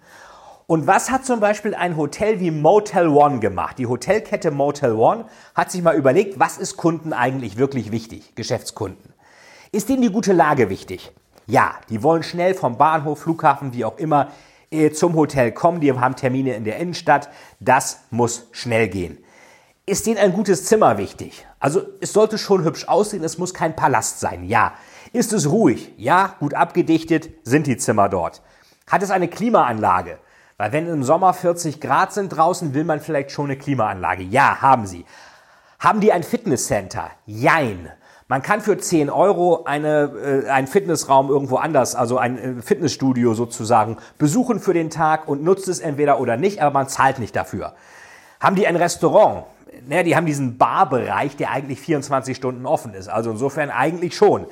Und 0.67 0.87
was 0.87 1.11
hat 1.11 1.25
zum 1.25 1.41
Beispiel 1.41 1.75
ein 1.75 1.97
Hotel 1.97 2.39
wie 2.39 2.51
Motel 2.51 3.09
One 3.09 3.39
gemacht? 3.39 3.77
Die 3.77 3.87
Hotelkette 3.87 4.51
Motel 4.51 4.93
One 4.93 5.25
hat 5.53 5.69
sich 5.69 5.81
mal 5.81 5.97
überlegt, 5.97 6.39
was 6.39 6.57
ist 6.57 6.77
Kunden 6.77 7.11
eigentlich 7.11 7.57
wirklich 7.57 7.91
wichtig, 7.91 8.35
Geschäftskunden. 8.35 9.13
Ist 9.73 9.89
ihnen 9.89 10.01
die 10.01 10.11
gute 10.11 10.31
Lage 10.31 10.69
wichtig? 10.69 11.11
Ja, 11.45 11.75
die 11.89 12.03
wollen 12.03 12.23
schnell 12.23 12.53
vom 12.53 12.77
Bahnhof, 12.77 13.19
Flughafen, 13.19 13.73
wie 13.73 13.83
auch 13.83 13.97
immer, 13.97 14.29
zum 14.93 15.15
Hotel 15.15 15.51
kommen. 15.51 15.81
Die 15.81 15.91
haben 15.91 16.15
Termine 16.15 16.55
in 16.55 16.63
der 16.63 16.77
Innenstadt. 16.77 17.29
Das 17.59 18.01
muss 18.09 18.47
schnell 18.51 18.87
gehen 18.87 19.17
ist 19.91 20.05
denen 20.05 20.19
ein 20.19 20.31
gutes 20.31 20.65
Zimmer 20.65 20.97
wichtig. 20.97 21.45
Also 21.59 21.81
es 21.99 22.13
sollte 22.13 22.37
schon 22.37 22.63
hübsch 22.63 22.87
aussehen, 22.87 23.23
es 23.23 23.37
muss 23.37 23.53
kein 23.53 23.75
Palast 23.75 24.19
sein, 24.21 24.45
ja. 24.45 24.73
Ist 25.11 25.33
es 25.33 25.49
ruhig? 25.49 25.93
Ja, 25.97 26.35
gut 26.39 26.53
abgedichtet 26.53 27.29
sind 27.43 27.67
die 27.67 27.75
Zimmer 27.75 28.07
dort. 28.07 28.41
Hat 28.87 29.03
es 29.03 29.11
eine 29.11 29.27
Klimaanlage? 29.27 30.19
Weil 30.57 30.71
wenn 30.71 30.87
im 30.87 31.03
Sommer 31.03 31.33
40 31.33 31.81
Grad 31.81 32.13
sind 32.13 32.29
draußen, 32.29 32.73
will 32.73 32.85
man 32.85 33.01
vielleicht 33.01 33.31
schon 33.31 33.45
eine 33.45 33.57
Klimaanlage. 33.57 34.23
Ja, 34.23 34.61
haben 34.61 34.85
sie. 34.85 35.05
Haben 35.79 35.99
die 35.99 36.13
ein 36.13 36.23
Fitnesscenter? 36.23 37.09
Jein. 37.25 37.91
Man 38.31 38.41
kann 38.41 38.61
für 38.61 38.77
10 38.77 39.09
Euro 39.09 39.65
eine, 39.65 40.45
äh, 40.45 40.49
einen 40.49 40.67
Fitnessraum 40.67 41.27
irgendwo 41.27 41.57
anders, 41.57 41.95
also 41.95 42.17
ein 42.17 42.37
äh, 42.37 42.61
Fitnessstudio 42.61 43.33
sozusagen, 43.33 43.97
besuchen 44.17 44.61
für 44.61 44.73
den 44.73 44.89
Tag 44.89 45.27
und 45.27 45.43
nutzt 45.43 45.67
es 45.67 45.81
entweder 45.81 46.17
oder 46.17 46.37
nicht, 46.37 46.61
aber 46.61 46.71
man 46.71 46.87
zahlt 46.87 47.19
nicht 47.19 47.35
dafür. 47.35 47.73
Haben 48.39 48.55
die 48.55 48.67
ein 48.67 48.77
Restaurant? 48.77 49.43
naja, 49.85 50.03
die 50.03 50.15
haben 50.15 50.25
diesen 50.25 50.57
Barbereich, 50.57 51.35
der 51.35 51.51
eigentlich 51.51 51.81
24 51.81 52.37
Stunden 52.37 52.65
offen 52.65 52.93
ist. 52.93 53.09
Also 53.09 53.31
insofern 53.31 53.69
eigentlich 53.69 54.15
schon. 54.15 54.45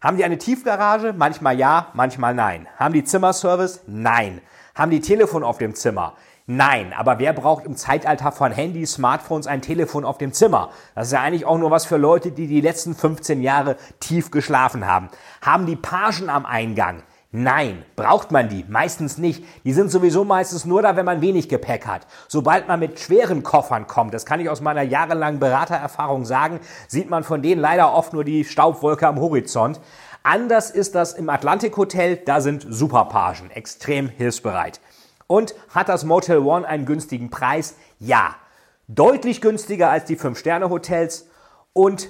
Haben 0.00 0.16
die 0.16 0.24
eine 0.24 0.38
Tiefgarage? 0.38 1.12
Manchmal 1.14 1.58
ja, 1.58 1.88
manchmal 1.92 2.32
nein. 2.32 2.66
Haben 2.78 2.94
die 2.94 3.04
Zimmerservice? 3.04 3.82
Nein. 3.86 4.40
Haben 4.74 4.90
die 4.90 5.02
Telefon 5.02 5.44
auf 5.44 5.58
dem 5.58 5.74
Zimmer? 5.74 6.14
Nein, 6.48 6.92
aber 6.96 7.18
wer 7.18 7.32
braucht 7.32 7.64
im 7.64 7.74
Zeitalter 7.74 8.30
von 8.30 8.52
Handys, 8.52 8.92
Smartphones 8.92 9.48
ein 9.48 9.62
Telefon 9.62 10.04
auf 10.04 10.16
dem 10.16 10.32
Zimmer? 10.32 10.70
Das 10.94 11.08
ist 11.08 11.12
ja 11.12 11.20
eigentlich 11.20 11.44
auch 11.44 11.58
nur 11.58 11.72
was 11.72 11.86
für 11.86 11.96
Leute, 11.96 12.30
die 12.30 12.46
die 12.46 12.60
letzten 12.60 12.94
15 12.94 13.42
Jahre 13.42 13.76
tief 13.98 14.30
geschlafen 14.30 14.86
haben. 14.86 15.08
Haben 15.42 15.66
die 15.66 15.74
Pagen 15.74 16.30
am 16.30 16.46
Eingang? 16.46 17.02
Nein, 17.32 17.84
braucht 17.96 18.30
man 18.30 18.48
die? 18.48 18.64
Meistens 18.68 19.18
nicht. 19.18 19.44
Die 19.64 19.72
sind 19.72 19.90
sowieso 19.90 20.24
meistens 20.24 20.64
nur 20.64 20.82
da, 20.82 20.94
wenn 20.94 21.04
man 21.04 21.20
wenig 21.20 21.48
Gepäck 21.48 21.84
hat. 21.84 22.06
Sobald 22.28 22.68
man 22.68 22.78
mit 22.78 23.00
schweren 23.00 23.42
Koffern 23.42 23.88
kommt, 23.88 24.14
das 24.14 24.24
kann 24.24 24.38
ich 24.38 24.48
aus 24.48 24.60
meiner 24.60 24.82
jahrelangen 24.82 25.40
Beratererfahrung 25.40 26.24
sagen, 26.24 26.60
sieht 26.86 27.10
man 27.10 27.24
von 27.24 27.42
denen 27.42 27.60
leider 27.60 27.92
oft 27.92 28.12
nur 28.12 28.22
die 28.22 28.44
Staubwolke 28.44 29.08
am 29.08 29.18
Horizont. 29.18 29.80
Anders 30.22 30.70
ist 30.70 30.94
das 30.94 31.12
im 31.12 31.28
Atlantic 31.28 31.76
Hotel, 31.76 32.18
da 32.24 32.40
sind 32.40 32.64
Superpagen, 32.68 33.50
extrem 33.50 34.08
hilfsbereit. 34.08 34.80
Und 35.26 35.54
hat 35.70 35.88
das 35.88 36.04
Motel 36.04 36.38
One 36.38 36.66
einen 36.66 36.86
günstigen 36.86 37.30
Preis? 37.30 37.74
Ja. 37.98 38.36
Deutlich 38.88 39.40
günstiger 39.40 39.90
als 39.90 40.04
die 40.04 40.16
5-Sterne-Hotels 40.16 41.28
und 41.72 42.08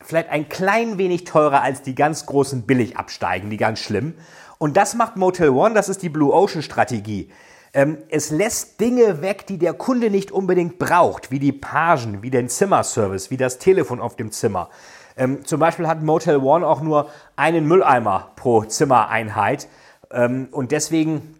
vielleicht 0.00 0.30
ein 0.30 0.48
klein 0.48 0.98
wenig 0.98 1.24
teurer 1.24 1.62
als 1.62 1.82
die 1.82 1.94
ganz 1.94 2.26
großen 2.26 2.62
Billigabsteigen, 2.62 3.50
die 3.50 3.56
ganz 3.56 3.80
schlimm. 3.80 4.14
Und 4.58 4.76
das 4.76 4.94
macht 4.94 5.16
Motel 5.16 5.50
One, 5.50 5.74
das 5.74 5.88
ist 5.88 6.02
die 6.02 6.08
Blue 6.08 6.32
Ocean 6.32 6.62
Strategie. 6.62 7.30
Ähm, 7.74 7.98
es 8.10 8.30
lässt 8.30 8.80
Dinge 8.80 9.22
weg, 9.22 9.46
die 9.46 9.58
der 9.58 9.72
Kunde 9.72 10.10
nicht 10.10 10.30
unbedingt 10.30 10.78
braucht, 10.78 11.30
wie 11.30 11.38
die 11.38 11.52
Pagen, 11.52 12.22
wie 12.22 12.30
den 12.30 12.48
Zimmerservice, 12.48 13.30
wie 13.30 13.36
das 13.36 13.58
Telefon 13.58 14.00
auf 14.00 14.14
dem 14.14 14.30
Zimmer. 14.30 14.68
Ähm, 15.16 15.44
zum 15.44 15.58
Beispiel 15.58 15.88
hat 15.88 16.02
Motel 16.02 16.36
One 16.36 16.66
auch 16.66 16.82
nur 16.82 17.10
einen 17.34 17.66
Mülleimer 17.66 18.32
pro 18.36 18.62
Zimmereinheit. 18.64 19.68
Ähm, 20.10 20.48
und 20.52 20.70
deswegen 20.70 21.34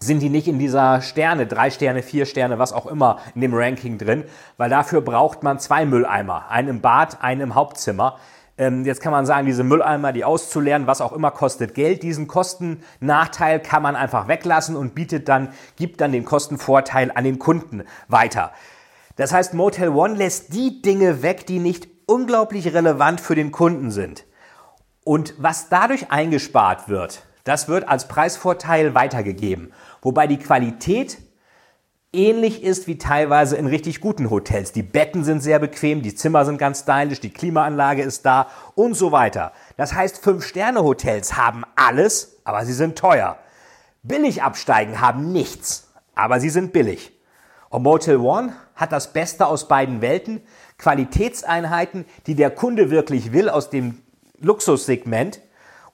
sind 0.00 0.20
die 0.20 0.28
nicht 0.28 0.46
in 0.46 0.58
dieser 0.58 1.00
Sterne, 1.02 1.46
drei 1.46 1.70
Sterne, 1.70 2.02
vier 2.02 2.24
Sterne, 2.24 2.58
was 2.58 2.72
auch 2.72 2.86
immer 2.86 3.18
in 3.34 3.40
dem 3.40 3.54
Ranking 3.54 3.98
drin, 3.98 4.24
weil 4.56 4.70
dafür 4.70 5.00
braucht 5.00 5.42
man 5.42 5.58
zwei 5.58 5.84
Mülleimer, 5.84 6.48
einen 6.50 6.68
im 6.68 6.80
Bad, 6.80 7.22
einen 7.22 7.40
im 7.40 7.54
Hauptzimmer. 7.54 8.18
Ähm, 8.56 8.84
jetzt 8.84 9.00
kann 9.00 9.12
man 9.12 9.26
sagen, 9.26 9.46
diese 9.46 9.64
Mülleimer, 9.64 10.12
die 10.12 10.24
auszuleeren, 10.24 10.86
was 10.86 11.00
auch 11.00 11.12
immer, 11.12 11.30
kostet 11.30 11.74
Geld. 11.74 12.02
Diesen 12.02 12.26
Kostennachteil 12.26 13.60
kann 13.60 13.82
man 13.82 13.96
einfach 13.96 14.28
weglassen 14.28 14.76
und 14.76 14.94
bietet 14.94 15.28
dann, 15.28 15.50
gibt 15.76 16.00
dann 16.00 16.12
den 16.12 16.24
Kostenvorteil 16.24 17.10
an 17.14 17.24
den 17.24 17.38
Kunden 17.38 17.84
weiter. 18.08 18.52
Das 19.16 19.32
heißt, 19.32 19.54
Motel 19.54 19.88
One 19.88 20.14
lässt 20.14 20.54
die 20.54 20.80
Dinge 20.80 21.22
weg, 21.22 21.46
die 21.46 21.58
nicht 21.58 21.88
unglaublich 22.06 22.72
relevant 22.72 23.20
für 23.20 23.34
den 23.34 23.50
Kunden 23.52 23.90
sind. 23.90 24.24
Und 25.04 25.34
was 25.38 25.68
dadurch 25.68 26.10
eingespart 26.10 26.88
wird, 26.88 27.24
das 27.48 27.68
wird 27.68 27.88
als 27.88 28.08
Preisvorteil 28.08 28.94
weitergegeben. 28.94 29.72
Wobei 30.02 30.26
die 30.26 30.38
Qualität 30.38 31.18
ähnlich 32.12 32.62
ist 32.62 32.86
wie 32.86 32.98
teilweise 32.98 33.56
in 33.56 33.66
richtig 33.66 34.00
guten 34.00 34.30
Hotels. 34.30 34.72
Die 34.72 34.82
Betten 34.82 35.24
sind 35.24 35.40
sehr 35.40 35.58
bequem, 35.58 36.02
die 36.02 36.14
Zimmer 36.14 36.44
sind 36.44 36.58
ganz 36.58 36.80
stylisch, 36.80 37.20
die 37.20 37.32
Klimaanlage 37.32 38.02
ist 38.02 38.24
da 38.24 38.48
und 38.74 38.94
so 38.94 39.12
weiter. 39.12 39.52
Das 39.76 39.94
heißt, 39.94 40.18
Fünf-Sterne-Hotels 40.18 41.36
haben 41.36 41.64
alles, 41.76 42.40
aber 42.44 42.64
sie 42.64 42.72
sind 42.72 42.96
teuer. 42.96 43.38
Billigabsteigen 44.02 45.00
haben 45.00 45.32
nichts, 45.32 45.88
aber 46.14 46.40
sie 46.40 46.50
sind 46.50 46.72
billig. 46.72 47.12
Und 47.68 47.82
Motel 47.82 48.16
One 48.16 48.54
hat 48.74 48.92
das 48.92 49.12
Beste 49.12 49.46
aus 49.46 49.68
beiden 49.68 50.00
Welten, 50.00 50.40
Qualitätseinheiten, 50.78 52.06
die 52.26 52.34
der 52.34 52.50
Kunde 52.50 52.90
wirklich 52.90 53.32
will 53.32 53.50
aus 53.50 53.68
dem 53.68 54.02
Luxussegment 54.40 55.40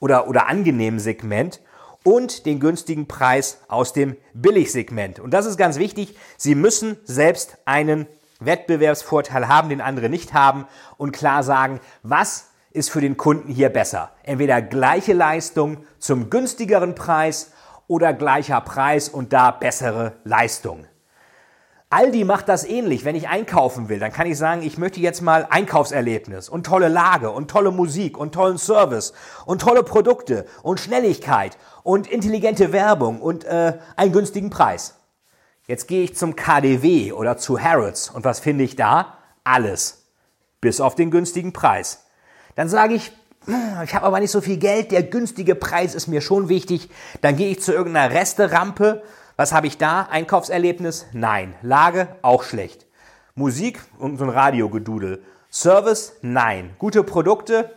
oder, 0.04 0.28
oder 0.28 0.48
angenehmen 0.48 1.00
Segment 1.00 1.60
und 2.02 2.44
den 2.44 2.60
günstigen 2.60 3.08
Preis 3.08 3.60
aus 3.68 3.94
dem 3.94 4.16
Billigsegment. 4.34 5.18
Und 5.18 5.32
das 5.32 5.46
ist 5.46 5.56
ganz 5.56 5.78
wichtig. 5.78 6.14
Sie 6.36 6.54
müssen 6.54 6.98
selbst 7.04 7.56
einen 7.64 8.06
Wettbewerbsvorteil 8.38 9.48
haben, 9.48 9.70
den 9.70 9.80
andere 9.80 10.10
nicht 10.10 10.34
haben 10.34 10.66
und 10.98 11.12
klar 11.12 11.42
sagen, 11.42 11.80
was 12.02 12.50
ist 12.72 12.90
für 12.90 13.00
den 13.00 13.16
Kunden 13.16 13.50
hier 13.50 13.70
besser. 13.70 14.10
Entweder 14.24 14.60
gleiche 14.60 15.14
Leistung 15.14 15.78
zum 15.98 16.28
günstigeren 16.28 16.94
Preis 16.94 17.52
oder 17.86 18.12
gleicher 18.12 18.60
Preis 18.60 19.08
und 19.08 19.32
da 19.32 19.52
bessere 19.52 20.16
Leistung. 20.24 20.84
Aldi 21.94 22.24
macht 22.24 22.48
das 22.48 22.64
ähnlich. 22.64 23.04
Wenn 23.04 23.14
ich 23.14 23.28
einkaufen 23.28 23.88
will, 23.88 24.00
dann 24.00 24.12
kann 24.12 24.26
ich 24.26 24.36
sagen, 24.36 24.64
ich 24.64 24.78
möchte 24.78 24.98
jetzt 24.98 25.22
mal 25.22 25.46
Einkaufserlebnis 25.48 26.48
und 26.48 26.66
tolle 26.66 26.88
Lage 26.88 27.30
und 27.30 27.48
tolle 27.48 27.70
Musik 27.70 28.18
und 28.18 28.34
tollen 28.34 28.58
Service 28.58 29.12
und 29.46 29.60
tolle 29.60 29.84
Produkte 29.84 30.44
und 30.64 30.80
Schnelligkeit 30.80 31.56
und 31.84 32.08
intelligente 32.08 32.72
Werbung 32.72 33.22
und 33.22 33.44
äh, 33.44 33.74
einen 33.94 34.10
günstigen 34.10 34.50
Preis. 34.50 34.96
Jetzt 35.68 35.86
gehe 35.86 36.02
ich 36.02 36.16
zum 36.16 36.34
KDW 36.34 37.12
oder 37.12 37.36
zu 37.36 37.60
Harrods 37.60 38.10
und 38.10 38.24
was 38.24 38.40
finde 38.40 38.64
ich 38.64 38.74
da? 38.74 39.18
Alles. 39.44 40.08
Bis 40.60 40.80
auf 40.80 40.96
den 40.96 41.12
günstigen 41.12 41.52
Preis. 41.52 42.06
Dann 42.56 42.68
sage 42.68 42.94
ich, 42.94 43.12
ich 43.84 43.94
habe 43.94 44.04
aber 44.04 44.18
nicht 44.18 44.32
so 44.32 44.40
viel 44.40 44.56
Geld, 44.56 44.90
der 44.90 45.04
günstige 45.04 45.54
Preis 45.54 45.94
ist 45.94 46.08
mir 46.08 46.22
schon 46.22 46.48
wichtig. 46.48 46.90
Dann 47.20 47.36
gehe 47.36 47.52
ich 47.52 47.62
zu 47.62 47.72
irgendeiner 47.72 48.12
Resterampe 48.12 49.04
was 49.36 49.52
habe 49.52 49.66
ich 49.66 49.78
da? 49.78 50.02
Einkaufserlebnis? 50.10 51.06
Nein. 51.12 51.54
Lage? 51.62 52.06
Auch 52.22 52.44
schlecht. 52.44 52.86
Musik 53.34 53.80
und 53.98 54.16
so 54.16 54.22
ein 54.24 54.30
Radiogedudel. 54.30 55.24
Service? 55.50 56.12
Nein. 56.22 56.76
Gute 56.78 57.02
Produkte? 57.02 57.74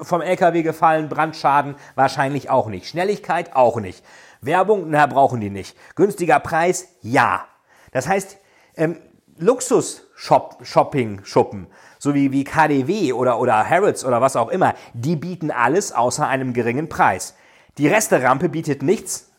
Vom 0.00 0.22
LKW 0.22 0.62
gefallen, 0.62 1.10
Brandschaden? 1.10 1.74
Wahrscheinlich 1.94 2.48
auch 2.48 2.68
nicht. 2.68 2.88
Schnelligkeit? 2.88 3.54
Auch 3.54 3.78
nicht. 3.80 4.02
Werbung? 4.40 4.86
Na, 4.88 5.04
brauchen 5.06 5.40
die 5.40 5.50
nicht. 5.50 5.76
Günstiger 5.94 6.40
Preis? 6.40 6.88
Ja. 7.02 7.44
Das 7.92 8.08
heißt, 8.08 8.38
ähm, 8.76 8.96
Luxus-Shopping-Schuppen, 9.36 11.66
so 11.98 12.14
wie, 12.14 12.32
wie 12.32 12.44
KDW 12.44 13.12
oder, 13.12 13.38
oder 13.40 13.68
Harrods 13.68 14.06
oder 14.06 14.22
was 14.22 14.36
auch 14.36 14.48
immer, 14.48 14.74
die 14.94 15.16
bieten 15.16 15.50
alles 15.50 15.92
außer 15.92 16.26
einem 16.26 16.54
geringen 16.54 16.88
Preis. 16.88 17.34
Die 17.76 17.88
Resterampe 17.88 18.48
bietet 18.48 18.82
nichts 18.82 19.30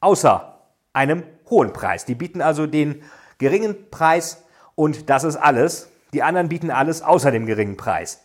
außer 0.00 0.53
einem 0.94 1.24
hohen 1.50 1.74
Preis. 1.74 2.06
Die 2.06 2.14
bieten 2.14 2.40
also 2.40 2.66
den 2.66 3.02
geringen 3.38 3.90
Preis 3.90 4.42
und 4.74 5.10
das 5.10 5.24
ist 5.24 5.36
alles. 5.36 5.90
Die 6.14 6.22
anderen 6.22 6.48
bieten 6.48 6.70
alles 6.70 7.02
außer 7.02 7.30
dem 7.30 7.44
geringen 7.44 7.76
Preis. 7.76 8.22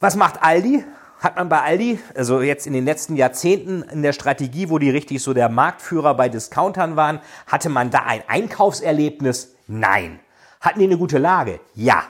Was 0.00 0.16
macht 0.16 0.42
Aldi? 0.42 0.84
Hat 1.20 1.36
man 1.36 1.50
bei 1.50 1.60
Aldi, 1.60 1.98
also 2.14 2.40
jetzt 2.40 2.66
in 2.66 2.72
den 2.72 2.86
letzten 2.86 3.14
Jahrzehnten 3.14 3.82
in 3.82 4.00
der 4.00 4.14
Strategie, 4.14 4.70
wo 4.70 4.78
die 4.78 4.88
richtig 4.88 5.22
so 5.22 5.34
der 5.34 5.50
Marktführer 5.50 6.14
bei 6.14 6.30
Discountern 6.30 6.96
waren, 6.96 7.20
hatte 7.46 7.68
man 7.68 7.90
da 7.90 8.04
ein 8.04 8.22
Einkaufserlebnis? 8.26 9.54
Nein. 9.66 10.18
Hatten 10.62 10.78
die 10.78 10.86
eine 10.86 10.96
gute 10.96 11.18
Lage? 11.18 11.60
Ja. 11.74 12.04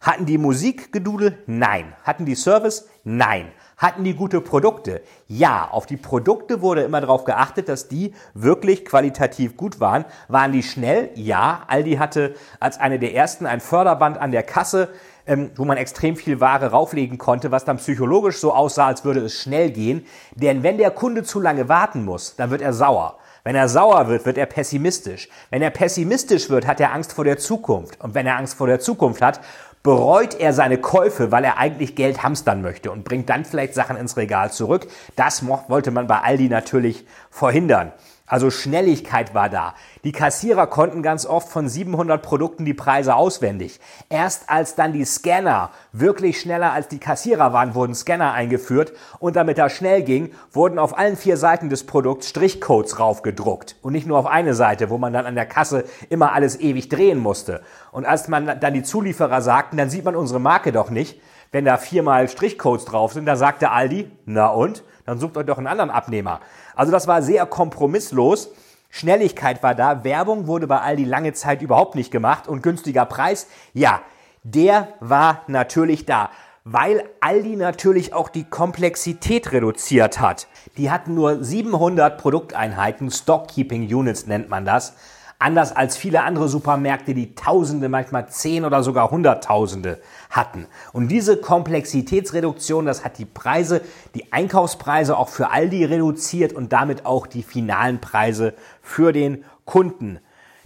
Hatten 0.00 0.24
die 0.24 0.38
Musikgedudel? 0.38 1.38
Nein. 1.46 1.94
Hatten 2.04 2.24
die 2.24 2.34
Service? 2.34 2.88
Nein. 3.04 3.52
Hatten 3.76 4.04
die 4.04 4.14
gute 4.14 4.40
Produkte? 4.40 5.02
Ja, 5.26 5.68
auf 5.70 5.86
die 5.86 5.96
Produkte 5.96 6.62
wurde 6.62 6.82
immer 6.82 7.00
darauf 7.00 7.24
geachtet, 7.24 7.68
dass 7.68 7.88
die 7.88 8.14
wirklich 8.34 8.84
qualitativ 8.84 9.56
gut 9.56 9.80
waren. 9.80 10.04
Waren 10.28 10.52
die 10.52 10.62
schnell? 10.62 11.10
Ja. 11.14 11.62
Aldi 11.66 11.96
hatte 11.96 12.34
als 12.60 12.78
eine 12.78 12.98
der 12.98 13.14
ersten 13.14 13.46
ein 13.46 13.60
Förderband 13.60 14.18
an 14.18 14.30
der 14.30 14.44
Kasse, 14.44 14.90
ähm, 15.26 15.50
wo 15.56 15.64
man 15.64 15.76
extrem 15.76 16.16
viel 16.16 16.40
Ware 16.40 16.70
rauflegen 16.70 17.18
konnte, 17.18 17.50
was 17.50 17.64
dann 17.64 17.78
psychologisch 17.78 18.38
so 18.38 18.54
aussah, 18.54 18.86
als 18.86 19.04
würde 19.04 19.20
es 19.20 19.34
schnell 19.34 19.70
gehen. 19.70 20.06
Denn 20.34 20.62
wenn 20.62 20.78
der 20.78 20.90
Kunde 20.90 21.24
zu 21.24 21.40
lange 21.40 21.68
warten 21.68 22.04
muss, 22.04 22.36
dann 22.36 22.50
wird 22.50 22.62
er 22.62 22.72
sauer. 22.72 23.18
Wenn 23.42 23.56
er 23.56 23.68
sauer 23.68 24.08
wird, 24.08 24.24
wird 24.24 24.38
er 24.38 24.46
pessimistisch. 24.46 25.28
Wenn 25.50 25.60
er 25.60 25.70
pessimistisch 25.70 26.48
wird, 26.48 26.66
hat 26.66 26.80
er 26.80 26.94
Angst 26.94 27.12
vor 27.12 27.24
der 27.24 27.36
Zukunft. 27.36 28.00
Und 28.02 28.14
wenn 28.14 28.26
er 28.26 28.38
Angst 28.38 28.54
vor 28.54 28.66
der 28.66 28.80
Zukunft 28.80 29.20
hat, 29.20 29.40
bereut 29.84 30.34
er 30.40 30.52
seine 30.54 30.78
Käufe, 30.78 31.30
weil 31.30 31.44
er 31.44 31.58
eigentlich 31.58 31.94
Geld 31.94 32.24
hamstern 32.24 32.62
möchte 32.62 32.90
und 32.90 33.04
bringt 33.04 33.28
dann 33.28 33.44
vielleicht 33.44 33.74
Sachen 33.74 33.96
ins 33.96 34.16
Regal 34.16 34.50
zurück. 34.50 34.88
Das 35.14 35.46
wollte 35.46 35.92
man 35.92 36.08
bei 36.08 36.18
Aldi 36.18 36.48
natürlich 36.48 37.06
verhindern. 37.30 37.92
Also 38.26 38.50
Schnelligkeit 38.50 39.34
war 39.34 39.50
da. 39.50 39.74
Die 40.02 40.12
Kassierer 40.12 40.66
konnten 40.66 41.02
ganz 41.02 41.26
oft 41.26 41.46
von 41.46 41.68
700 41.68 42.22
Produkten 42.22 42.64
die 42.64 42.72
Preise 42.72 43.16
auswendig. 43.16 43.80
Erst 44.08 44.48
als 44.48 44.74
dann 44.74 44.94
die 44.94 45.04
Scanner 45.04 45.70
wirklich 45.92 46.40
schneller 46.40 46.72
als 46.72 46.88
die 46.88 46.98
Kassierer 46.98 47.52
waren, 47.52 47.74
wurden 47.74 47.94
Scanner 47.94 48.32
eingeführt 48.32 48.94
und 49.18 49.36
damit 49.36 49.58
das 49.58 49.74
schnell 49.74 50.02
ging, 50.02 50.32
wurden 50.52 50.78
auf 50.78 50.96
allen 50.96 51.18
vier 51.18 51.36
Seiten 51.36 51.68
des 51.68 51.84
Produkts 51.84 52.30
Strichcodes 52.30 52.98
raufgedruckt 52.98 53.76
und 53.82 53.92
nicht 53.92 54.06
nur 54.06 54.18
auf 54.18 54.26
eine 54.26 54.54
Seite, 54.54 54.88
wo 54.88 54.96
man 54.96 55.12
dann 55.12 55.26
an 55.26 55.34
der 55.34 55.46
Kasse 55.46 55.84
immer 56.08 56.32
alles 56.32 56.58
ewig 56.58 56.88
drehen 56.88 57.18
musste. 57.18 57.60
Und 57.92 58.06
als 58.06 58.28
man 58.28 58.58
dann 58.58 58.72
die 58.72 58.82
Zulieferer 58.82 59.42
sagten, 59.42 59.76
dann 59.76 59.90
sieht 59.90 60.06
man 60.06 60.16
unsere 60.16 60.40
Marke 60.40 60.72
doch 60.72 60.88
nicht, 60.88 61.20
wenn 61.52 61.66
da 61.66 61.76
viermal 61.76 62.28
Strichcodes 62.30 62.86
drauf 62.86 63.12
sind, 63.12 63.26
dann 63.26 63.36
sagte 63.36 63.70
Aldi, 63.70 64.10
na 64.24 64.46
und? 64.48 64.82
Dann 65.04 65.18
sucht 65.18 65.36
euch 65.36 65.46
doch 65.46 65.58
einen 65.58 65.66
anderen 65.66 65.90
Abnehmer. 65.90 66.40
Also 66.74 66.92
das 66.92 67.06
war 67.06 67.22
sehr 67.22 67.46
kompromisslos. 67.46 68.50
Schnelligkeit 68.90 69.62
war 69.62 69.74
da, 69.74 70.04
Werbung 70.04 70.46
wurde 70.46 70.66
bei 70.66 70.80
Aldi 70.80 71.04
lange 71.04 71.32
Zeit 71.32 71.62
überhaupt 71.62 71.96
nicht 71.96 72.12
gemacht 72.12 72.46
und 72.46 72.62
günstiger 72.62 73.04
Preis, 73.04 73.48
ja, 73.72 74.00
der 74.44 74.88
war 75.00 75.42
natürlich 75.48 76.06
da, 76.06 76.30
weil 76.62 77.02
Aldi 77.20 77.56
natürlich 77.56 78.14
auch 78.14 78.28
die 78.28 78.44
Komplexität 78.44 79.50
reduziert 79.50 80.20
hat. 80.20 80.46
Die 80.76 80.92
hatten 80.92 81.14
nur 81.14 81.42
700 81.42 82.18
Produkteinheiten, 82.18 83.10
Stockkeeping 83.10 83.92
Units 83.92 84.26
nennt 84.26 84.48
man 84.48 84.64
das. 84.64 84.94
Anders 85.38 85.74
als 85.74 85.96
viele 85.96 86.22
andere 86.22 86.48
Supermärkte, 86.48 87.12
die 87.12 87.34
Tausende, 87.34 87.88
manchmal 87.88 88.28
Zehn 88.28 88.64
oder 88.64 88.82
sogar 88.82 89.10
Hunderttausende 89.10 90.00
hatten. 90.30 90.66
Und 90.92 91.08
diese 91.08 91.36
Komplexitätsreduktion, 91.36 92.86
das 92.86 93.04
hat 93.04 93.18
die 93.18 93.24
Preise, 93.24 93.80
die 94.14 94.32
Einkaufspreise 94.32 95.18
auch 95.18 95.28
für 95.28 95.50
Aldi 95.50 95.84
reduziert 95.84 96.52
und 96.52 96.72
damit 96.72 97.04
auch 97.04 97.26
die 97.26 97.42
finalen 97.42 98.00
Preise 98.00 98.54
für 98.80 99.12
den 99.12 99.44
Kunden. 99.64 100.20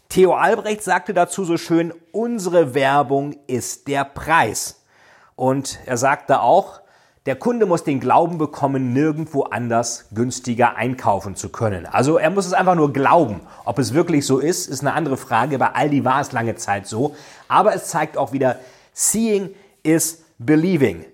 Theo 0.09 0.35
Albrecht 0.35 0.83
sagte 0.83 1.13
dazu 1.13 1.45
so 1.45 1.57
schön, 1.57 1.93
unsere 2.13 2.75
Werbung 2.75 3.37
ist 3.47 3.89
der 3.89 4.05
Preis. 4.05 4.83
Und 5.37 5.79
er 5.87 5.97
sagte 5.97 6.41
auch, 6.41 6.81
der 7.29 7.37
Kunde 7.37 7.67
muss 7.67 7.85
den 7.85 8.01
Glauben 8.01 8.39
bekommen, 8.39 8.95
nirgendwo 8.95 9.43
anders 9.43 10.07
günstiger 10.15 10.77
einkaufen 10.77 11.37
zu 11.37 11.51
können. 11.51 11.85
Also 11.85 12.17
er 12.17 12.31
muss 12.31 12.47
es 12.47 12.55
einfach 12.55 12.75
nur 12.75 12.91
glauben. 12.91 13.43
Ob 13.67 13.79
es 13.79 13.93
wirklich 13.93 14.25
so 14.25 14.39
ist, 14.39 14.67
ist 14.67 14.81
eine 14.81 14.95
andere 14.95 15.19
Frage. 15.19 15.59
Bei 15.59 15.75
Aldi 15.75 16.07
war 16.07 16.23
es 16.23 16.33
lange 16.33 16.57
Zeit 16.57 16.87
so. 16.87 17.15
Aber 17.47 17.75
es 17.75 17.89
zeigt 17.89 18.17
auch 18.17 18.33
wieder, 18.33 18.59
seeing 18.95 19.51
is 19.83 20.23
believing. 20.39 21.05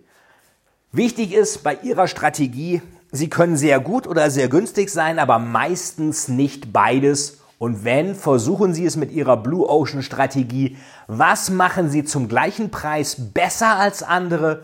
Wichtig 0.92 1.34
ist 1.34 1.64
bei 1.64 1.78
Ihrer 1.82 2.06
Strategie, 2.06 2.80
Sie 3.10 3.28
können 3.28 3.56
sehr 3.56 3.80
gut 3.80 4.06
oder 4.06 4.30
sehr 4.30 4.46
günstig 4.46 4.90
sein, 4.90 5.18
aber 5.18 5.40
meistens 5.40 6.28
nicht 6.28 6.72
beides. 6.72 7.40
Und 7.58 7.84
wenn, 7.84 8.14
versuchen 8.14 8.72
Sie 8.72 8.86
es 8.86 8.94
mit 8.94 9.10
Ihrer 9.10 9.36
Blue 9.36 9.68
Ocean 9.68 10.04
Strategie. 10.04 10.76
Was 11.08 11.50
machen 11.50 11.90
Sie 11.90 12.04
zum 12.04 12.28
gleichen 12.28 12.70
Preis 12.70 13.16
besser 13.34 13.80
als 13.80 14.04
andere? 14.04 14.62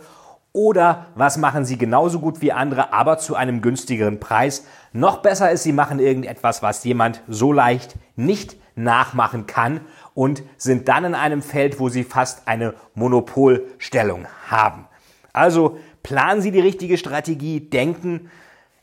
Oder 0.53 1.07
was 1.15 1.37
machen 1.37 1.65
sie 1.65 1.79
genauso 1.79 2.19
gut 2.19 2.41
wie 2.41 2.53
andere, 2.53 2.93
aber 2.93 3.19
zu 3.19 3.37
einem 3.37 3.63
günstigeren 3.63 4.19
Preis? 4.19 4.67
Noch 4.93 5.19
besser 5.19 5.51
ist, 5.53 5.63
sie 5.63 5.73
machen 5.73 6.01
irgendetwas, 6.01 6.63
was 6.63 6.83
jemand 6.83 7.23
so 7.29 7.53
leicht 7.53 7.95
nicht 8.17 8.57
nachmachen 8.75 9.47
kann 9.47 9.81
und 10.15 10.43
sind 10.57 10.89
dann 10.89 11.05
in 11.05 11.15
einem 11.15 11.43
Feld, 11.43 11.79
wo 11.79 11.89
sie 11.89 12.03
fast 12.03 12.49
eine 12.49 12.75
Monopolstellung 12.95 14.27
haben. 14.49 14.87
Also 15.33 15.79
planen 16.03 16.43
Sie 16.43 16.51
die 16.51 16.61
richtige 16.61 16.99
Strategie, 16.99 17.61
denken, 17.61 18.31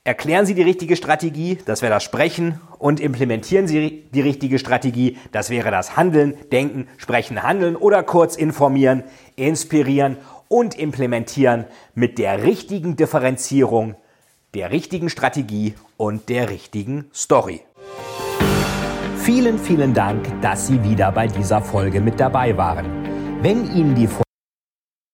erklären 0.04 0.46
Sie 0.46 0.54
die 0.54 0.62
richtige 0.62 0.96
Strategie, 0.96 1.58
das 1.66 1.82
wäre 1.82 1.94
das 1.94 2.04
Sprechen, 2.04 2.62
und 2.80 3.00
implementieren 3.00 3.68
Sie 3.68 4.06
die 4.14 4.22
richtige 4.22 4.60
Strategie, 4.60 5.18
das 5.32 5.50
wäre 5.50 5.72
das 5.72 5.98
Handeln, 5.98 6.36
Denken, 6.52 6.88
Sprechen, 6.98 7.44
Handeln 7.44 7.76
oder 7.76 8.04
kurz 8.04 8.36
informieren, 8.36 9.04
inspirieren 9.36 10.18
und 10.48 10.78
implementieren 10.78 11.66
mit 11.96 12.18
der 12.18 12.44
richtigen 12.44 12.96
Differenzierung, 12.96 13.96
der 14.54 14.72
richtigen 14.72 15.10
Strategie 15.10 15.76
und 15.98 16.30
der 16.30 16.50
richtigen 16.50 17.10
Story. 17.14 17.62
Vielen, 19.18 19.60
vielen 19.60 19.94
Dank, 19.94 20.42
dass 20.42 20.68
Sie 20.68 20.82
wieder 20.84 21.12
bei 21.12 21.28
dieser 21.28 21.62
Folge 21.62 22.00
mit 22.00 22.20
dabei 22.20 22.56
waren. 22.56 22.86
Wenn 23.42 23.70
Ihnen 23.76 23.94
die 23.94 24.08
Folge 24.08 24.27